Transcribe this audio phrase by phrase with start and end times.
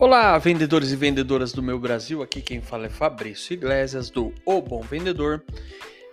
[0.00, 2.22] Olá, vendedores e vendedoras do meu Brasil.
[2.22, 5.42] Aqui quem fala é Fabrício Iglesias do O Bom Vendedor.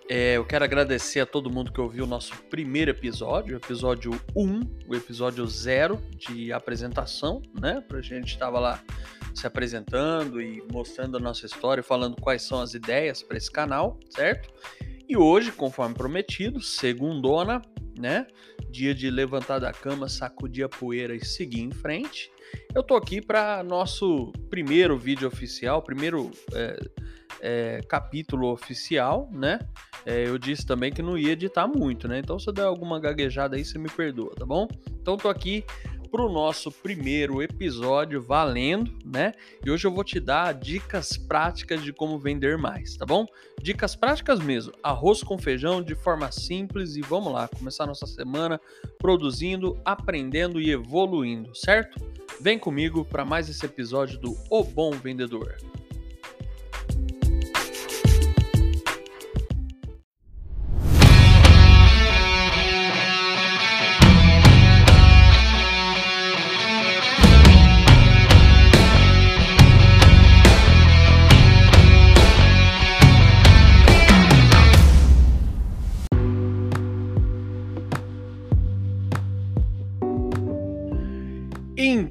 [0.10, 4.88] É, eu quero agradecer a todo mundo que ouviu o nosso primeiro episódio, episódio 1,
[4.88, 7.80] o episódio 0 de apresentação, né?
[7.88, 8.82] Pra gente estava lá
[9.36, 14.00] se apresentando e mostrando a nossa história, falando quais são as ideias para esse canal,
[14.10, 14.52] certo?
[15.08, 17.62] E hoje, conforme prometido, segundona,
[17.96, 18.26] né?
[18.72, 22.32] Dia de levantar da cama, sacudir a poeira e seguir em frente.
[22.74, 26.80] Eu tô aqui para nosso primeiro vídeo oficial, primeiro é,
[27.42, 29.60] é, capítulo oficial, né?
[30.06, 32.20] É, eu disse também que não ia editar muito, né?
[32.20, 34.68] Então se eu der alguma gaguejada aí, você me perdoa, tá bom?
[35.02, 35.64] Então tô aqui
[36.06, 39.34] para o nosso primeiro episódio valendo, né?
[39.66, 43.26] E hoje eu vou te dar dicas práticas de como vender mais, tá bom?
[43.62, 48.60] Dicas práticas mesmo, arroz com feijão de forma simples e vamos lá, começar nossa semana
[48.98, 52.00] produzindo, aprendendo e evoluindo, certo?
[52.40, 55.56] Vem comigo para mais esse episódio do O Bom Vendedor.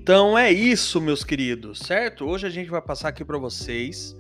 [0.04, 2.26] Então é isso, meus queridos, certo?
[2.26, 4.14] Hoje a gente vai passar aqui para vocês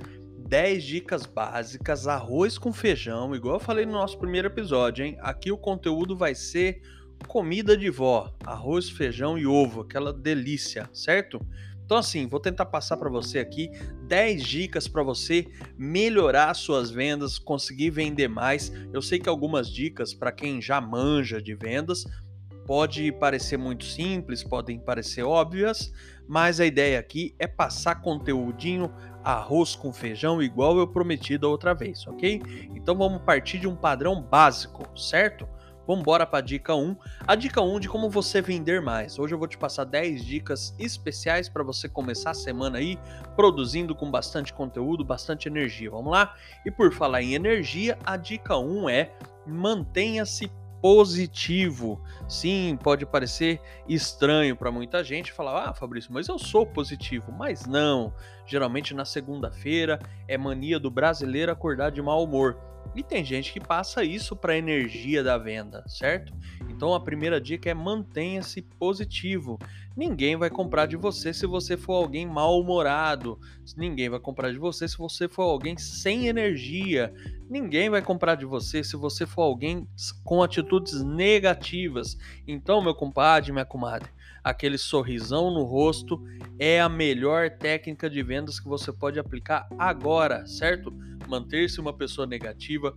[0.48, 5.18] 10 dicas básicas, arroz com feijão, igual eu falei no nosso primeiro episódio, hein?
[5.20, 6.80] Aqui o conteúdo vai ser
[7.28, 11.38] comida de vó, arroz, feijão e ovo, aquela delícia, certo?
[11.84, 13.68] Então assim, vou tentar passar para você aqui
[14.08, 18.72] 10 dicas para você melhorar suas vendas, conseguir vender mais.
[18.90, 22.06] Eu sei que algumas dicas para quem já manja de vendas,
[22.66, 25.92] Pode parecer muito simples, podem parecer óbvias,
[26.26, 28.90] mas a ideia aqui é passar conteúdinho
[29.22, 32.42] arroz com feijão igual eu prometi da outra vez, ok?
[32.74, 35.48] Então vamos partir de um padrão básico, certo?
[35.86, 36.96] Vamos embora para a dica 1.
[37.26, 39.18] A dica 1 de como você vender mais.
[39.18, 42.98] Hoje eu vou te passar 10 dicas especiais para você começar a semana aí
[43.36, 45.90] produzindo com bastante conteúdo, bastante energia.
[45.90, 46.34] Vamos lá?
[46.64, 49.12] E por falar em energia, a dica 1 é
[49.46, 50.50] mantenha-se
[50.84, 51.98] positivo.
[52.28, 53.58] Sim, pode parecer
[53.88, 57.32] estranho para muita gente falar: "Ah, Fabrício, mas eu sou positivo".
[57.32, 58.12] Mas não.
[58.46, 62.58] Geralmente na segunda-feira é mania do brasileiro acordar de mau humor.
[62.94, 66.32] E tem gente que passa isso para a energia da venda, certo?
[66.68, 69.58] Então a primeira dica é mantenha-se positivo.
[69.96, 73.38] Ninguém vai comprar de você se você for alguém mal-humorado.
[73.76, 77.12] Ninguém vai comprar de você se você for alguém sem energia.
[77.48, 79.88] Ninguém vai comprar de você se você for alguém
[80.24, 82.16] com atitudes negativas.
[82.46, 84.08] Então, meu compadre, minha comadre,
[84.44, 86.22] aquele sorrisão no rosto
[86.58, 90.92] é a melhor técnica de vendas que você pode aplicar agora, certo?
[91.26, 92.94] Manter-se uma pessoa negativa,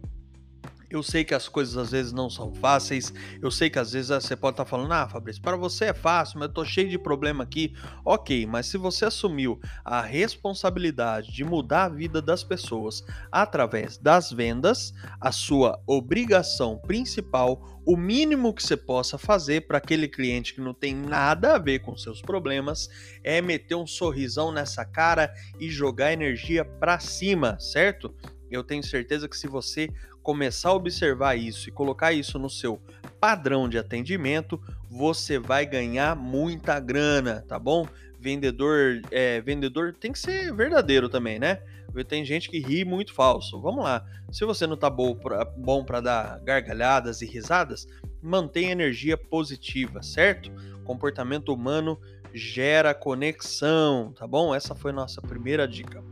[0.90, 3.14] eu sei que as coisas às vezes não são fáceis.
[3.42, 6.40] Eu sei que às vezes você pode estar falando, ah, Fabrício, para você é fácil,
[6.40, 7.74] mas eu tô cheio de problema aqui.
[8.06, 14.32] Ok, mas se você assumiu a responsabilidade de mudar a vida das pessoas através das
[14.32, 20.62] vendas, a sua obrigação principal, o mínimo que você possa fazer para aquele cliente que
[20.62, 22.90] não tem nada a ver com seus problemas,
[23.24, 28.14] é meter um sorrisão nessa cara e jogar energia para cima, certo?
[28.50, 29.90] Eu tenho certeza que se você
[30.24, 32.82] começar a observar isso e colocar isso no seu
[33.20, 37.88] padrão de atendimento, você vai ganhar muita grana, tá bom?
[38.20, 41.62] Vendedor, é, vendedor tem que ser verdadeiro também, né?
[42.08, 43.60] Tem gente que ri muito falso.
[43.60, 44.06] Vamos lá.
[44.32, 47.88] Se você não tá bom para dar gargalhadas e risadas,
[48.22, 50.52] mantenha energia positiva, certo?
[50.84, 52.00] Comportamento humano
[52.34, 54.54] gera conexão, tá bom?
[54.54, 56.04] Essa foi nossa primeira dica.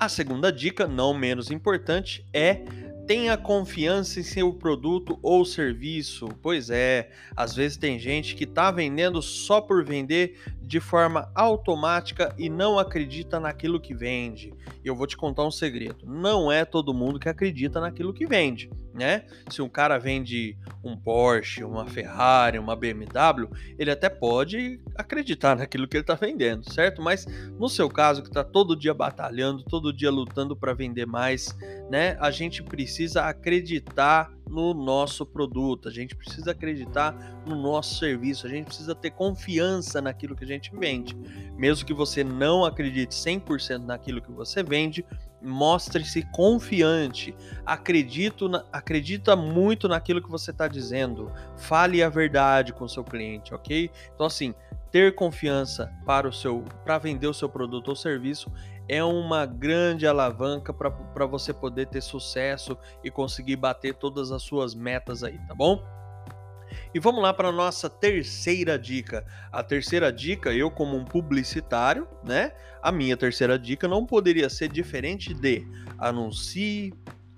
[0.00, 2.62] A segunda dica, não menos importante, é
[3.10, 6.28] tenha confiança em seu produto ou serviço.
[6.40, 12.32] Pois é, às vezes tem gente que está vendendo só por vender de forma automática
[12.38, 14.54] e não acredita naquilo que vende.
[14.84, 18.24] E eu vou te contar um segredo: não é todo mundo que acredita naquilo que
[18.24, 19.24] vende, né?
[19.50, 25.88] Se um cara vende um Porsche, uma Ferrari, uma BMW, ele até pode acreditar naquilo
[25.88, 27.02] que ele está vendendo, certo?
[27.02, 27.26] Mas
[27.58, 31.52] no seu caso, que está todo dia batalhando, todo dia lutando para vender mais,
[31.90, 32.16] né?
[32.20, 37.12] A gente precisa acreditar no nosso produto, a gente precisa acreditar
[37.46, 41.16] no nosso serviço, a gente precisa ter confiança naquilo que a gente vende.
[41.56, 45.04] Mesmo que você não acredite 100% naquilo que você vende,
[45.40, 52.84] mostre-se confiante, acredito na, acredita muito naquilo que você está dizendo, fale a verdade com
[52.84, 53.90] o seu cliente, ok?
[54.14, 54.54] Então assim,
[54.90, 58.52] ter confiança para o seu para vender o seu produto ou serviço
[58.90, 64.74] é uma grande alavanca para você poder ter sucesso e conseguir bater todas as suas
[64.74, 65.80] metas aí, tá bom?
[66.92, 69.24] E vamos lá para a nossa terceira dica.
[69.52, 72.50] A terceira dica, eu como um publicitário, né?
[72.82, 75.64] A minha terceira dica não poderia ser diferente de
[75.96, 76.92] anuncie,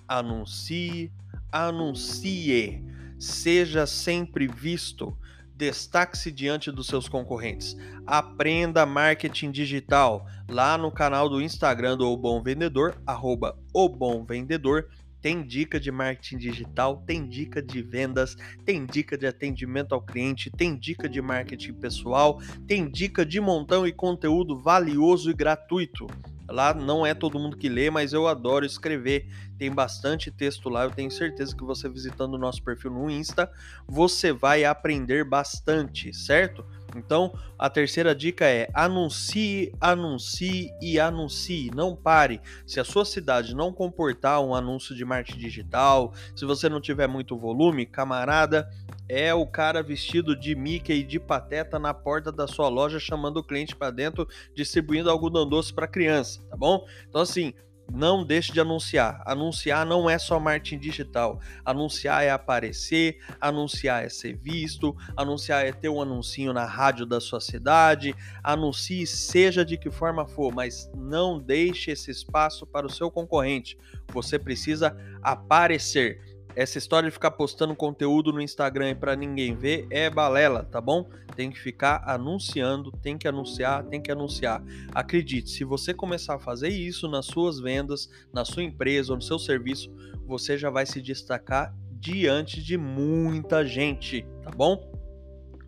[0.08, 1.12] anuncie,
[1.52, 2.82] anuncie.
[3.19, 5.14] Seja sempre visto.
[5.62, 7.76] Destaque-se diante dos seus concorrentes.
[8.05, 14.25] Aprenda marketing digital lá no canal do Instagram do O Bom Vendedor, arroba O Bom
[14.25, 14.88] Vendedor
[15.20, 20.50] tem dica de marketing digital, tem dica de vendas, tem dica de atendimento ao cliente,
[20.50, 26.09] tem dica de marketing pessoal, tem dica de montão e conteúdo valioso e gratuito.
[26.52, 29.26] Lá não é todo mundo que lê, mas eu adoro escrever.
[29.58, 30.84] Tem bastante texto lá.
[30.84, 33.50] Eu tenho certeza que você visitando o nosso perfil no Insta,
[33.88, 36.64] você vai aprender bastante, certo?
[36.94, 41.70] Então, a terceira dica é anuncie, anuncie e anuncie.
[41.75, 42.40] Não pare.
[42.66, 47.06] Se a sua cidade não comportar um anúncio de marketing digital, se você não tiver
[47.06, 48.69] muito volume, camarada,
[49.12, 53.37] é o cara vestido de Mickey e de Pateta na porta da sua loja chamando
[53.37, 56.87] o cliente para dentro, distribuindo algodão doce para criança, tá bom?
[57.06, 57.53] Então assim,
[57.93, 59.23] não deixe de anunciar.
[59.26, 61.38] Anunciar não é só marketing digital.
[61.62, 67.20] Anunciar é aparecer, anunciar é ser visto, anunciar é ter um anuncinho na rádio da
[67.20, 68.14] sua cidade.
[68.43, 73.76] Anuncie, seja de que forma for, mas não deixe esse espaço para o seu concorrente.
[74.11, 76.31] Você precisa aparecer.
[76.54, 81.08] Essa história de ficar postando conteúdo no Instagram para ninguém ver é balela, tá bom?
[81.34, 84.62] Tem que ficar anunciando, tem que anunciar, tem que anunciar.
[84.94, 89.22] Acredite, se você começar a fazer isso nas suas vendas, na sua empresa ou no
[89.22, 89.90] seu serviço,
[90.26, 94.91] você já vai se destacar diante de muita gente, tá bom?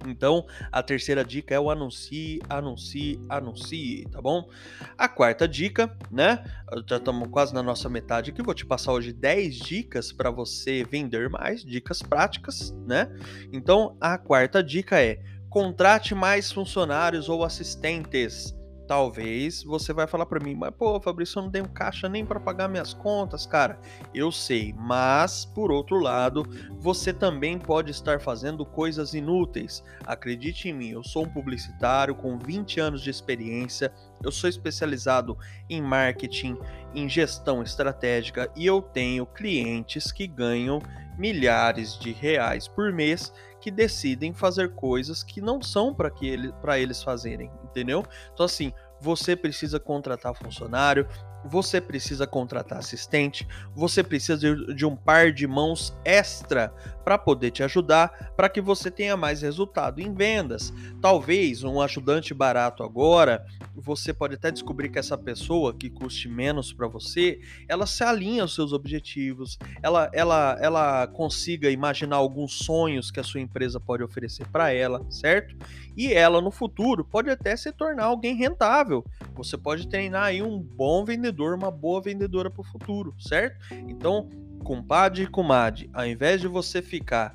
[0.06, 4.48] Então, a terceira dica é o anuncie, anuncie, anuncie, tá bom?
[4.96, 6.44] A quarta dica, né?
[6.88, 8.42] Já estamos quase na nossa metade aqui.
[8.42, 13.08] Vou te passar hoje 10 dicas para você vender mais, dicas práticas, né?
[13.52, 18.54] Então, a quarta dica é: contrate mais funcionários ou assistentes.
[18.86, 22.38] Talvez você vai falar para mim, mas pô, Fabrício, eu não tenho caixa nem para
[22.38, 23.78] pagar minhas contas, cara.
[24.14, 26.44] Eu sei, mas por outro lado,
[26.78, 29.82] você também pode estar fazendo coisas inúteis.
[30.06, 33.90] Acredite em mim, eu sou um publicitário com 20 anos de experiência,
[34.22, 35.38] eu sou especializado
[35.68, 36.58] em marketing,
[36.94, 40.80] em gestão estratégica e eu tenho clientes que ganham
[41.18, 47.02] milhares de reais por mês que decidem fazer coisas que não são para ele, eles
[47.02, 48.04] fazerem, entendeu?
[48.32, 51.08] Então assim, você precisa contratar funcionário,
[51.44, 54.38] você precisa contratar assistente, você precisa
[54.74, 56.72] de, um par de mãos extra
[57.04, 60.72] para poder te ajudar, para que você tenha mais resultado em vendas.
[61.00, 63.44] Talvez um ajudante barato agora,
[63.74, 68.42] você pode até descobrir que essa pessoa que custe menos para você, ela se alinha
[68.42, 74.02] aos seus objetivos, ela, ela, ela consiga imaginar alguns sonhos que a sua empresa pode
[74.02, 75.56] oferecer para ela, certo?
[75.96, 79.04] E ela no futuro pode até se tornar alguém rentável.
[79.34, 83.58] Você pode treinar aí um bom vendedor, uma boa vendedora para o futuro, certo?
[83.88, 84.28] Então
[84.64, 87.34] compadre e comadre, ao invés de você ficar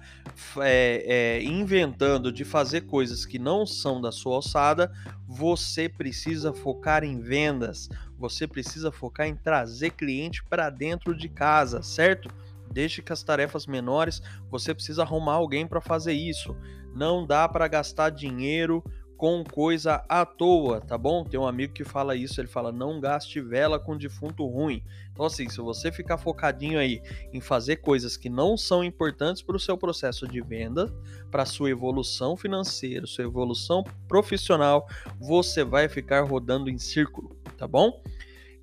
[0.57, 4.91] é, é, inventando de fazer coisas que não são da sua alçada,
[5.27, 7.87] você precisa focar em vendas,
[8.17, 12.29] você precisa focar em trazer cliente para dentro de casa, certo?
[12.71, 16.55] Deixe que as tarefas menores, você precisa arrumar alguém para fazer isso.
[16.95, 18.83] Não dá para gastar dinheiro
[19.19, 21.25] com coisa à toa, tá bom?
[21.25, 24.81] Tem um amigo que fala isso, ele fala: não gaste vela com defunto ruim.
[25.11, 27.01] Então, assim, se você ficar focadinho aí
[27.33, 30.89] em fazer coisas que não são importantes para o seu processo de venda,
[31.29, 34.87] para sua evolução financeira, sua evolução profissional,
[35.19, 38.01] você vai ficar rodando em círculo, tá bom?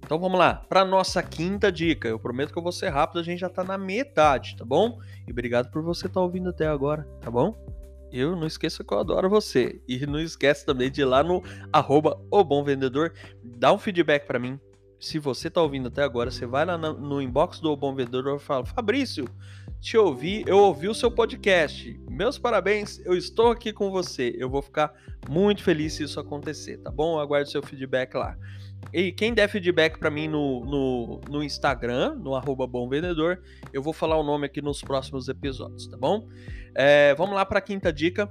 [0.02, 2.08] Então vamos lá, para nossa quinta dica.
[2.08, 4.98] Eu prometo que eu vou ser rápido, a gente já está na metade, tá bom?
[5.28, 7.75] E obrigado por você estar tá ouvindo até agora, tá bom?
[8.16, 9.80] Eu não esqueça que eu adoro você.
[9.86, 11.42] E não esquece também de ir lá no
[11.72, 14.58] arroba o bom vendedor, dá um feedback para mim.
[14.98, 18.36] Se você tá ouvindo até agora, você vai lá no inbox do o Bom Vendedor
[18.36, 19.28] e fala: Fabrício,
[19.78, 22.00] te ouvi, eu ouvi o seu podcast.
[22.10, 24.34] Meus parabéns, eu estou aqui com você.
[24.38, 24.94] Eu vou ficar
[25.28, 27.16] muito feliz se isso acontecer, tá bom?
[27.16, 28.38] Eu aguardo seu feedback lá.
[28.92, 33.40] E quem der feedback para mim no, no, no, Instagram, no arroba Bom Vendedor,
[33.72, 36.28] eu vou falar o nome aqui nos próximos episódios, tá bom?
[36.74, 38.30] É, vamos lá para a quinta dica.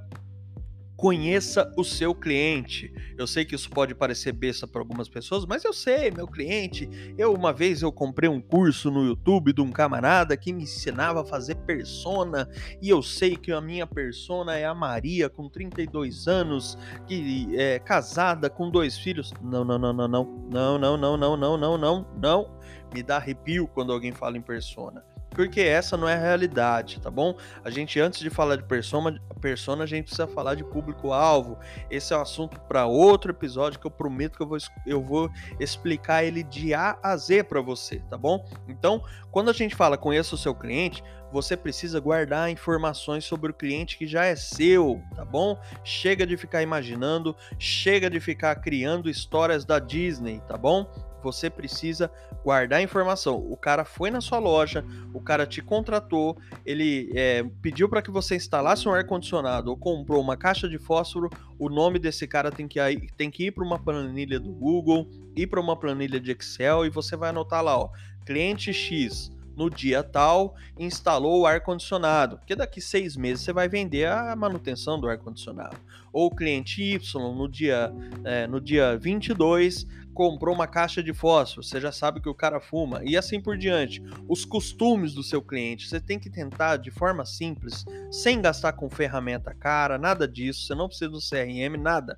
[0.96, 2.94] Conheça o seu cliente.
[3.18, 6.90] Eu sei que isso pode parecer besta para algumas pessoas, mas eu sei, meu cliente.
[7.18, 11.22] Eu uma vez eu comprei um curso no YouTube de um camarada que me ensinava
[11.22, 12.50] a fazer persona
[12.82, 17.78] e eu sei que a minha persona é a Maria com 32 anos, que é
[17.80, 19.34] casada com dois filhos.
[19.42, 20.46] Não, não, não, não, não.
[20.50, 22.60] Não, não, não, não, não, não, não, não.
[22.94, 25.04] Me dá arrepio quando alguém fala em persona
[25.36, 27.36] porque essa não é a realidade, tá bom?
[27.64, 31.60] A gente, antes de falar de persona, persona a gente precisa falar de público-alvo.
[31.92, 35.30] Esse é um assunto para outro episódio que eu prometo que eu vou, eu vou
[35.60, 38.48] explicar ele de A a Z para você, tá bom?
[38.68, 43.54] Então, quando a gente fala conheça o seu cliente, você precisa guardar informações sobre o
[43.54, 45.60] cliente que já é seu, tá bom?
[45.84, 50.90] Chega de ficar imaginando, chega de ficar criando histórias da Disney, tá bom?
[51.26, 52.12] Você precisa
[52.44, 53.38] guardar informação.
[53.38, 58.12] O cara foi na sua loja, o cara te contratou, ele é, pediu para que
[58.12, 61.32] você instalasse um ar-condicionado ou comprou uma caixa de fósforo.
[61.58, 62.80] O nome desse cara tem que,
[63.18, 66.90] tem que ir para uma planilha do Google, ir para uma planilha de Excel e
[66.92, 67.90] você vai anotar lá, ó,
[68.24, 74.08] cliente X no dia tal, instalou o ar-condicionado, porque daqui seis meses você vai vender
[74.08, 75.78] a manutenção do ar-condicionado.
[76.12, 77.92] Ou cliente Y, no dia,
[78.24, 82.62] é, no dia 22, comprou uma caixa de fósforo, você já sabe que o cara
[82.62, 84.02] fuma, e assim por diante.
[84.30, 88.90] Os costumes do seu cliente, você tem que tentar de forma simples, sem gastar com
[88.90, 92.18] ferramenta cara, nada disso, você não precisa do CRM, nada.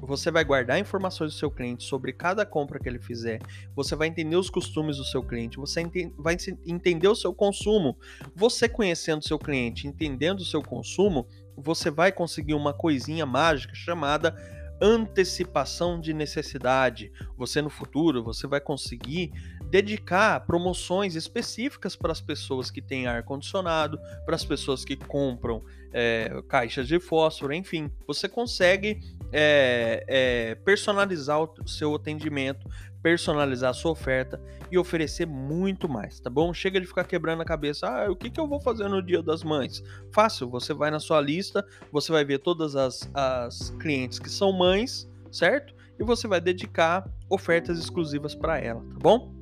[0.00, 3.40] Você vai guardar informações do seu cliente sobre cada compra que ele fizer,
[3.76, 5.82] você vai entender os costumes do seu cliente, você
[6.16, 6.36] vai
[6.66, 7.96] entender o seu consumo.
[8.34, 13.74] Você conhecendo o seu cliente, entendendo o seu consumo, você vai conseguir uma coisinha mágica
[13.74, 14.34] chamada
[14.84, 17.10] antecipação de necessidade.
[17.38, 19.32] Você no futuro você vai conseguir
[19.70, 25.64] dedicar promoções específicas para as pessoas que têm ar condicionado, para as pessoas que compram
[25.90, 29.00] é, caixas de fósforo, enfim, você consegue
[29.32, 32.68] é, é, personalizar o seu atendimento,
[33.04, 34.40] personalizar a sua oferta
[34.72, 36.54] e oferecer muito mais, tá bom?
[36.54, 39.22] Chega de ficar quebrando a cabeça, ah, o que, que eu vou fazer no Dia
[39.22, 39.84] das Mães?
[40.10, 44.50] Fácil, você vai na sua lista, você vai ver todas as, as clientes que são
[44.52, 45.74] mães, certo?
[46.00, 49.34] E você vai dedicar ofertas exclusivas para ela, tá bom?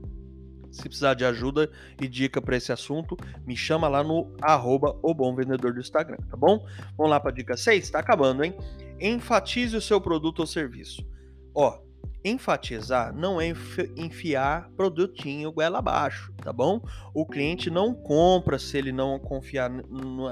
[0.72, 3.16] Se precisar de ajuda e dica para esse assunto,
[3.46, 6.66] me chama lá no arroba o bom vendedor do Instagram, tá bom?
[6.96, 8.56] Vamos lá para dica 6, tá acabando, hein?
[8.98, 11.06] Enfatize o seu produto ou serviço.
[11.54, 11.78] Ó,
[12.24, 13.52] enfatizar não é
[13.96, 16.80] enfiar produtinho goela abaixo, tá bom?
[17.14, 19.70] O cliente não compra se ele não confiar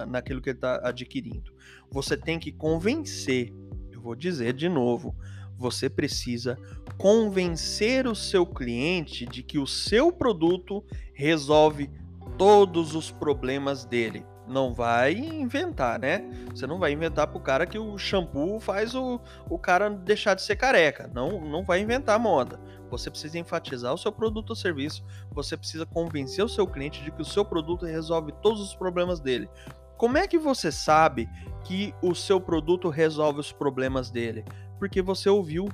[0.08, 1.52] naquilo que ele está adquirindo.
[1.90, 3.52] Você tem que convencer,
[3.90, 5.14] eu vou dizer de novo,
[5.58, 6.56] você precisa
[6.96, 11.90] convencer o seu cliente de que o seu produto resolve
[12.38, 16.28] todos os problemas dele não vai inventar, né?
[16.50, 20.42] Você não vai inventar pro cara que o shampoo faz o, o cara deixar de
[20.42, 21.08] ser careca.
[21.14, 22.60] Não, não vai inventar moda.
[22.90, 25.04] Você precisa enfatizar o seu produto ou serviço.
[25.30, 29.20] Você precisa convencer o seu cliente de que o seu produto resolve todos os problemas
[29.20, 29.48] dele.
[29.96, 31.28] Como é que você sabe
[31.64, 34.44] que o seu produto resolve os problemas dele?
[34.78, 35.68] Porque você ouviu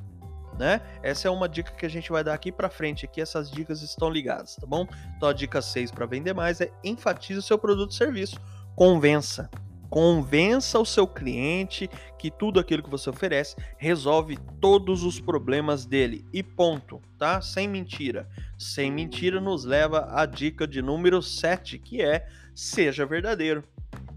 [0.58, 0.80] né?
[1.02, 3.82] Essa é uma dica que a gente vai dar aqui para frente, aqui essas dicas
[3.82, 4.86] estão ligadas, tá bom?
[5.16, 8.40] Então a dica 6 para vender mais é enfatize o seu produto ou serviço
[8.76, 9.50] convença.
[9.88, 16.26] Convença o seu cliente que tudo aquilo que você oferece resolve todos os problemas dele.
[16.32, 17.40] E ponto, tá?
[17.40, 18.28] Sem mentira.
[18.58, 23.64] Sem mentira nos leva à dica de número 7, que é seja verdadeiro.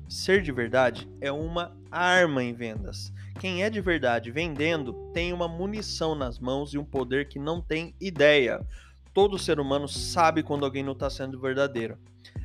[0.10, 3.14] Ser de verdade é uma arma em vendas.
[3.40, 7.62] Quem é de verdade vendendo tem uma munição nas mãos e um poder que não
[7.62, 8.60] tem ideia.
[9.14, 11.98] Todo ser humano sabe quando alguém não está sendo verdadeiro.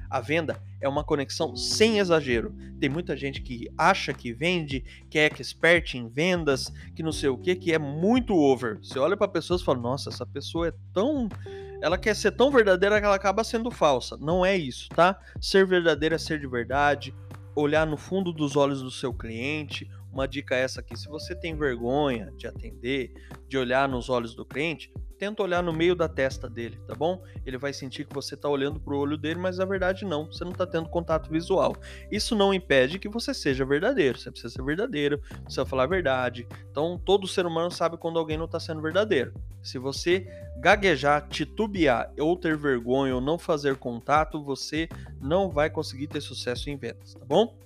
[0.09, 2.55] A venda é uma conexão sem exagero.
[2.79, 7.29] Tem muita gente que acha que vende, que é expert em vendas, que não sei
[7.29, 8.79] o que, que é muito over.
[8.79, 11.29] Você olha para pessoas e fala: "Nossa, essa pessoa é tão
[11.83, 14.17] ela quer ser tão verdadeira que ela acaba sendo falsa".
[14.17, 15.19] Não é isso, tá?
[15.41, 17.15] Ser verdadeiro é ser de verdade,
[17.55, 19.91] olhar no fundo dos olhos do seu cliente.
[20.15, 23.13] Uma dica é essa aqui, se você tem vergonha de atender,
[23.49, 27.21] de olhar nos olhos do cliente, tenta olhar no meio da testa dele, tá bom?
[27.45, 30.27] Ele vai sentir que você está olhando para o olho dele, mas na verdade não,
[30.27, 31.75] você não está tendo contato visual.
[32.13, 36.47] Isso não impede que você seja verdadeiro, você precisa ser verdadeiro, precisa falar a verdade.
[36.71, 39.35] Então, todo ser humano sabe quando alguém não está sendo verdadeiro.
[39.65, 40.29] Se você
[40.59, 44.89] gaguejar, titubear ou ter vergonha ou não fazer contato, você
[45.21, 47.59] não vai conseguir ter sucesso em vendas, tá bom?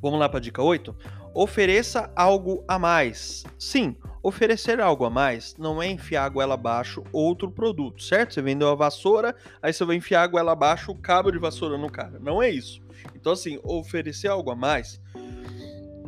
[0.00, 0.94] Vamos lá para a dica 8?
[1.38, 3.44] Ofereça algo a mais.
[3.56, 8.34] Sim, Oferecer algo a mais não é enfiar a goela abaixo outro produto, certo?
[8.34, 11.78] Você vendeu a vassoura, aí você vai enfiar a goela abaixo o cabo de vassoura
[11.78, 12.18] no cara.
[12.18, 12.82] Não é isso.
[13.14, 15.00] Então, assim, oferecer algo a mais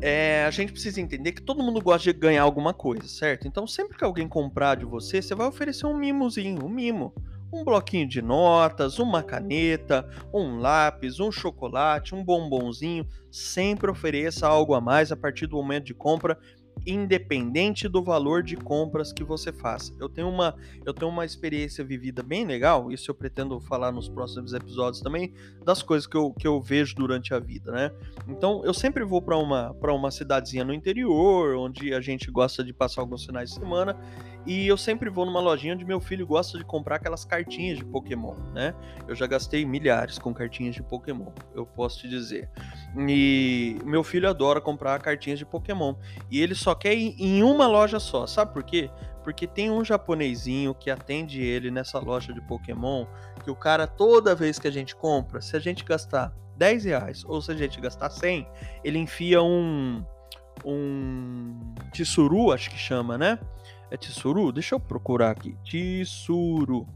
[0.00, 3.46] é, a gente precisa entender que todo mundo gosta de ganhar alguma coisa, certo?
[3.46, 7.14] Então, sempre que alguém comprar de você, você vai oferecer um mimozinho, um mimo.
[7.52, 13.06] Um bloquinho de notas, uma caneta, um lápis, um chocolate, um bombonzinho.
[13.30, 16.38] Sempre ofereça algo a mais a partir do momento de compra
[16.86, 19.94] independente do valor de compras que você faça.
[19.98, 20.54] Eu tenho uma,
[20.84, 25.32] eu tenho uma experiência vivida bem legal, isso eu pretendo falar nos próximos episódios também,
[25.64, 27.90] das coisas que eu, que eu vejo durante a vida, né?
[28.28, 32.72] Então, eu sempre vou para uma, uma cidadezinha no interior, onde a gente gosta de
[32.72, 33.96] passar alguns finais de semana,
[34.46, 37.84] e eu sempre vou numa lojinha onde meu filho gosta de comprar aquelas cartinhas de
[37.84, 38.74] Pokémon, né?
[39.06, 42.48] Eu já gastei milhares com cartinhas de Pokémon, eu posso te dizer.
[42.96, 45.94] E meu filho adora comprar cartinhas de Pokémon.
[46.30, 48.26] E ele só quer ir em uma loja só.
[48.26, 48.90] Sabe por quê?
[49.22, 53.06] Porque tem um japonesinho que atende ele nessa loja de Pokémon.
[53.44, 57.24] Que o cara, toda vez que a gente compra, se a gente gastar 10 reais
[57.26, 58.46] ou se a gente gastar 100,
[58.82, 60.04] ele enfia um.
[60.64, 61.58] Um.
[61.92, 63.38] Tsuru, acho que chama, né?
[63.90, 64.52] É Tsuru?
[64.52, 65.56] Deixa eu procurar aqui.
[65.64, 66.86] Tsuru.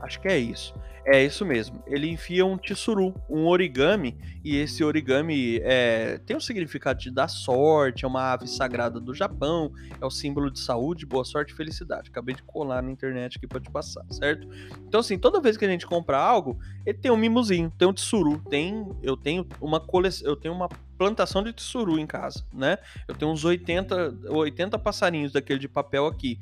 [0.00, 0.74] Acho que é isso.
[1.06, 1.82] É isso mesmo.
[1.86, 7.28] Ele enfia um tsuru, um origami, e esse origami é, tem o significado de dar
[7.28, 9.70] sorte, é uma ave sagrada do Japão,
[10.00, 12.08] é o símbolo de saúde, boa sorte e felicidade.
[12.08, 14.48] Acabei de colar na internet aqui para te passar, certo?
[14.88, 17.92] Então, assim, toda vez que a gente compra algo, ele tem um mimozinho, tem um
[17.92, 22.78] tsuru, tem, eu tenho uma coleção, eu tenho uma plantação de tsuru em casa, né?
[23.08, 26.38] Eu tenho uns 80, 80 passarinhos daquele de papel aqui.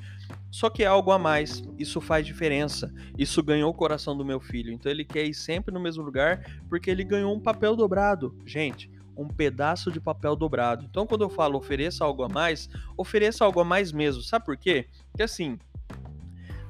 [0.51, 2.93] Só que é algo a mais, isso faz diferença.
[3.17, 4.71] Isso ganhou o coração do meu filho.
[4.71, 8.37] Então ele quer ir sempre no mesmo lugar porque ele ganhou um papel dobrado.
[8.45, 10.85] Gente, um pedaço de papel dobrado.
[10.89, 14.21] Então quando eu falo ofereça algo a mais, ofereça algo a mais mesmo.
[14.21, 14.87] Sabe por quê?
[15.11, 15.57] Porque assim,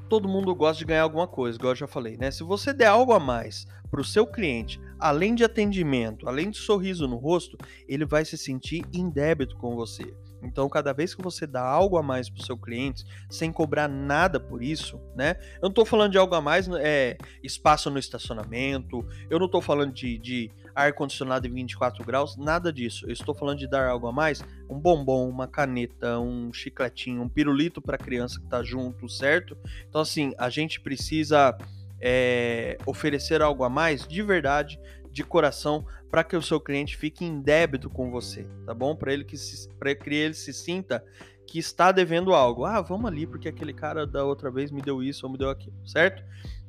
[0.09, 2.31] todo mundo gosta de ganhar alguma coisa, igual eu já falei, né?
[2.31, 6.57] Se você der algo a mais para o seu cliente, além de atendimento, além de
[6.57, 7.57] sorriso no rosto,
[7.89, 10.13] ele vai se sentir em débito com você.
[10.41, 13.89] Então, cada vez que você dá algo a mais para o seu cliente, sem cobrar
[13.89, 15.35] nada por isso, né?
[15.55, 19.61] Eu não estou falando de algo a mais, é espaço no estacionamento, eu não estou
[19.61, 23.05] falando de, de ar-condicionado em 24 graus, nada disso.
[23.05, 27.29] Eu estou falando de dar algo a mais, um bombom, uma caneta, um chicletinho, um
[27.29, 29.57] pirulito para a criança que está junto, certo?
[29.89, 31.57] Então, assim, a gente precisa
[32.05, 34.77] é, oferecer algo a mais de verdade,
[35.13, 38.95] de coração, para que o seu cliente fique em débito com você, tá bom?
[38.95, 39.37] Para ele que
[39.77, 41.03] para que ele se sinta
[41.47, 42.65] que está devendo algo.
[42.65, 45.49] Ah, vamos ali porque aquele cara da outra vez me deu isso ou me deu
[45.49, 46.23] aquilo, certo?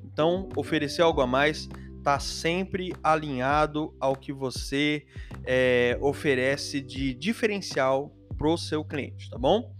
[0.05, 5.07] Então, oferecer algo a mais está sempre alinhado ao que você
[5.47, 9.75] é, oferece de diferencial para o seu cliente, tá bom?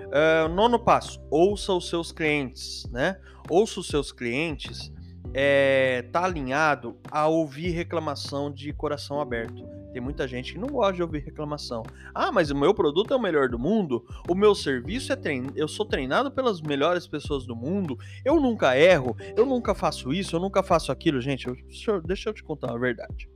[0.00, 3.20] Uh, nono passo, ouça os seus clientes, né?
[3.48, 4.92] Ouça os seus clientes
[5.34, 9.66] é, tá alinhado a ouvir reclamação de coração aberto.
[9.92, 11.82] Tem muita gente que não gosta de ouvir reclamação.
[12.14, 15.18] Ah, mas o meu produto é o melhor do mundo, o meu serviço é
[15.54, 20.36] eu sou treinado pelas melhores pessoas do mundo, eu nunca erro, eu nunca faço isso,
[20.36, 21.20] eu nunca faço aquilo.
[21.20, 23.28] Gente, eu, deixa eu te contar uma verdade.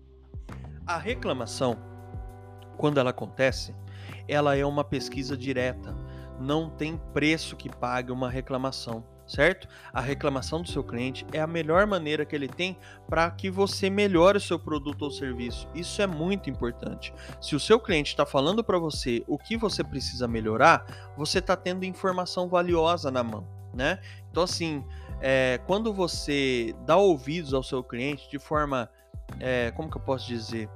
[0.87, 1.77] A reclamação,
[2.77, 3.75] quando ela acontece,
[4.29, 5.97] ela é uma pesquisa direta.
[6.39, 9.69] Não tem preço que pague uma reclamação certo?
[9.93, 12.77] A reclamação do seu cliente é a melhor maneira que ele tem
[13.09, 15.69] para que você melhore o seu produto ou serviço.
[15.75, 17.13] Isso é muito importante.
[17.41, 21.57] Se o seu cliente está falando para você o que você precisa melhorar, você está
[21.57, 23.99] tendo informação valiosa na mão, né?
[24.31, 24.85] Então, assim,
[25.21, 28.91] é, quando você dá ouvidos ao seu cliente de forma,
[29.39, 30.69] é, como que eu posso dizer?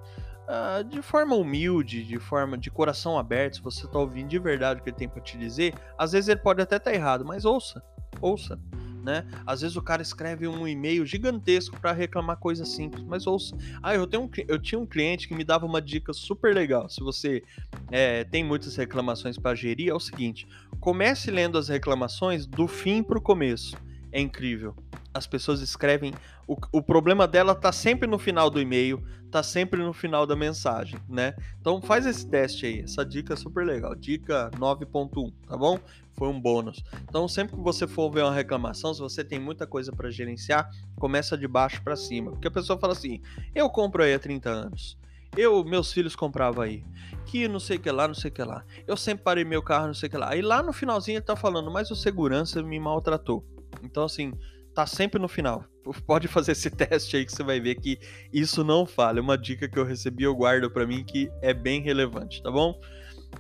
[0.47, 4.79] Uh, de forma humilde, de forma de coração aberto, se você está ouvindo de verdade
[4.79, 7.25] o que ele tem para te dizer, às vezes ele pode até estar tá errado,
[7.25, 7.83] mas ouça,
[8.21, 8.59] ouça.
[9.03, 9.25] Né?
[9.47, 13.57] Às vezes o cara escreve um e-mail gigantesco para reclamar coisa simples, mas ouça.
[13.81, 16.89] Ah, eu, tenho um, eu tinha um cliente que me dava uma dica super legal.
[16.89, 17.41] Se você
[17.93, 20.49] é, tem muitas reclamações para gerir, é o seguinte:
[20.81, 23.77] comece lendo as reclamações do fim para o começo.
[24.17, 24.75] É incrível
[25.17, 26.13] as pessoas escrevem.
[26.47, 30.37] O, o problema dela tá sempre no final do e-mail, tá sempre no final da
[30.37, 31.35] mensagem, né?
[31.61, 33.95] Então faz esse teste aí, essa dica é super legal.
[33.95, 35.79] Dica 9.1, tá bom?
[36.15, 36.85] Foi um bônus.
[37.03, 40.69] Então sempre que você for ver uma reclamação, se você tem muita coisa para gerenciar,
[40.97, 42.31] começa de baixo para cima.
[42.31, 43.21] Porque a pessoa fala assim:
[43.55, 44.99] "Eu compro aí há 30 anos.
[45.37, 46.83] Eu, meus filhos compravam aí.
[47.27, 48.65] Que não sei o que lá, não sei o que lá.
[48.87, 50.31] Eu sempre parei meu carro, não sei o que lá.
[50.31, 53.45] Aí lá no finalzinho ele tá falando, mas o segurança me maltratou.
[53.83, 54.33] Então, assim,
[54.75, 55.65] tá sempre no final.
[56.07, 57.99] Pode fazer esse teste aí que você vai ver que
[58.33, 59.23] isso não falha.
[59.23, 62.79] Uma dica que eu recebi, eu guardo para mim que é bem relevante, tá bom?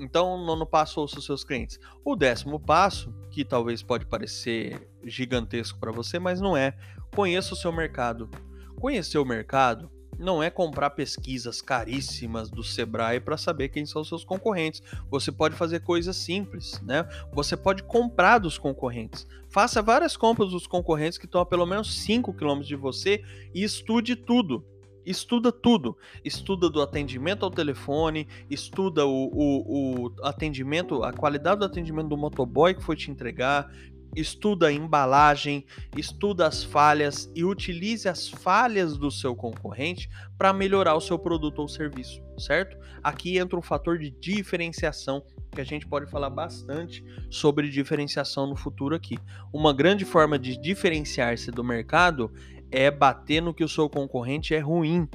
[0.00, 1.78] Então, nono passo, ouça os seus clientes.
[2.04, 6.76] O décimo passo, que talvez pode parecer gigantesco para você, mas não é.
[7.14, 8.30] Conheça o seu mercado.
[8.78, 14.24] Conhecer o mercado não é comprar pesquisas caríssimas do Sebrae para saber quem são seus
[14.24, 14.82] concorrentes.
[15.10, 17.06] Você pode fazer coisas simples, né?
[17.32, 19.26] Você pode comprar dos concorrentes.
[19.48, 23.22] Faça várias compras dos concorrentes que estão a pelo menos 5 km de você
[23.54, 24.64] e estude tudo.
[25.04, 25.96] Estuda tudo.
[26.24, 32.16] Estuda do atendimento ao telefone, estuda o, o, o atendimento, a qualidade do atendimento do
[32.16, 33.70] motoboy que foi te entregar,
[34.16, 35.64] estuda a embalagem,
[35.96, 41.60] estuda as falhas e utilize as falhas do seu concorrente para melhorar o seu produto
[41.60, 42.76] ou serviço, certo?
[43.02, 48.56] Aqui entra um fator de diferenciação que a gente pode falar bastante sobre diferenciação no
[48.56, 49.18] futuro aqui.
[49.52, 52.32] Uma grande forma de diferenciar-se do mercado
[52.70, 55.08] é bater no que o seu concorrente é ruim,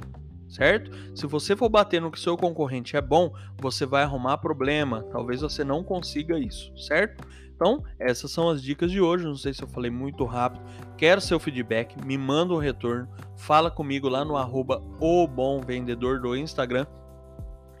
[0.48, 0.90] certo?
[1.16, 5.02] Se você for bater no que o seu concorrente é bom, você vai arrumar problema.
[5.10, 7.26] Talvez você não consiga isso, certo?
[7.62, 9.24] Então, essas são as dicas de hoje.
[9.24, 10.64] Não sei se eu falei muito rápido.
[10.98, 16.20] Quero seu feedback, me manda um retorno, fala comigo lá no arroba o bom vendedor
[16.20, 16.84] do Instagram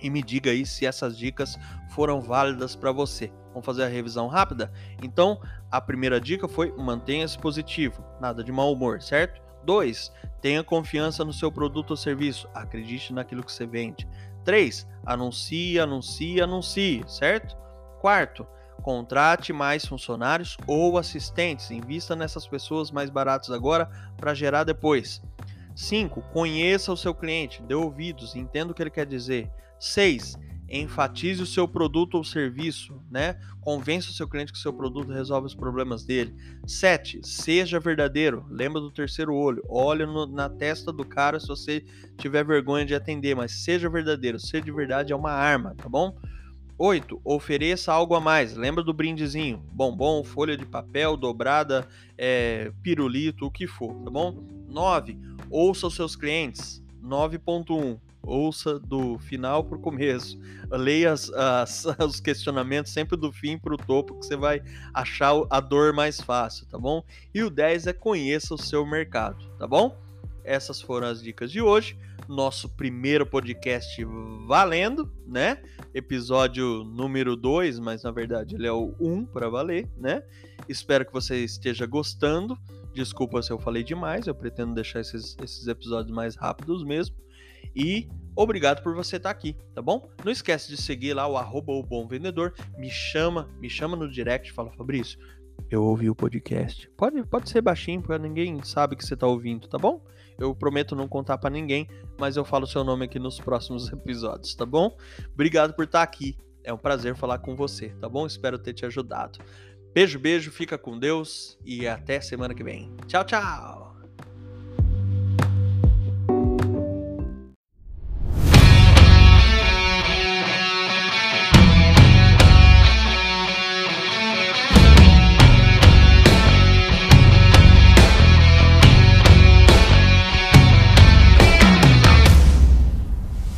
[0.00, 1.58] e me diga aí se essas dicas
[1.90, 3.32] foram válidas para você.
[3.48, 4.70] Vamos fazer a revisão rápida?
[5.02, 9.42] Então, a primeira dica foi mantenha-se positivo, nada de mau humor, certo?
[9.64, 10.12] 2.
[10.40, 14.08] Tenha confiança no seu produto ou serviço, acredite naquilo que você vende.
[14.44, 14.86] 3.
[15.04, 17.56] Anuncie, anuncie, anuncie, certo?
[18.00, 18.46] Quarto,
[18.82, 21.70] Contrate mais funcionários ou assistentes.
[21.70, 25.22] Invista nessas pessoas mais baratas agora para gerar depois.
[25.74, 26.20] 5.
[26.32, 29.50] Conheça o seu cliente, dê ouvidos, entenda o que ele quer dizer.
[29.78, 30.36] 6.
[30.68, 33.38] Enfatize o seu produto ou serviço, né?
[33.60, 36.34] Convença o seu cliente que o seu produto resolve os problemas dele.
[36.66, 37.20] 7.
[37.22, 38.46] Seja verdadeiro.
[38.48, 39.62] Lembra do terceiro olho.
[39.68, 41.84] Olha no, na testa do cara se você
[42.16, 44.40] tiver vergonha de atender, mas seja verdadeiro.
[44.40, 46.16] Ser de verdade é uma arma, tá bom?
[46.78, 47.20] 8.
[47.24, 48.56] Ofereça algo a mais.
[48.56, 49.62] Lembra do brindezinho?
[49.72, 51.86] Bombom, folha de papel, dobrada,
[52.18, 54.42] é, pirulito, o que for, tá bom?
[54.68, 55.18] 9.
[55.50, 56.82] Ouça os seus clientes.
[57.02, 57.98] 9.1.
[58.22, 60.38] Ouça do final para o começo.
[60.70, 64.62] Leia as, as, os questionamentos sempre do fim para o topo, que você vai
[64.94, 67.02] achar a dor mais fácil, tá bom?
[67.34, 69.96] E o 10 é conheça o seu mercado, tá bom?
[70.44, 71.96] Essas foram as dicas de hoje
[72.28, 74.04] nosso primeiro podcast
[74.46, 75.62] valendo, né?
[75.94, 80.22] Episódio número 2, mas na verdade ele é o 1 um para valer, né?
[80.68, 82.56] Espero que você esteja gostando.
[82.94, 87.16] Desculpa se eu falei demais, eu pretendo deixar esses, esses episódios mais rápidos mesmo.
[87.74, 90.10] E obrigado por você estar aqui, tá bom?
[90.24, 92.54] Não esquece de seguir lá o arroba o bom vendedor.
[92.76, 95.18] Me chama, me chama no direct, fala, Fabrício,
[95.70, 96.88] eu ouvi o podcast.
[96.96, 100.04] Pode, pode ser baixinho, porque ninguém sabe que você está ouvindo, tá bom?
[100.38, 101.88] Eu prometo não contar para ninguém,
[102.18, 104.96] mas eu falo seu nome aqui nos próximos episódios, tá bom?
[105.32, 106.36] Obrigado por estar aqui.
[106.64, 108.26] É um prazer falar com você, tá bom?
[108.26, 109.38] Espero ter te ajudado.
[109.94, 112.90] Beijo, beijo, fica com Deus e até semana que vem.
[113.06, 113.91] Tchau, tchau!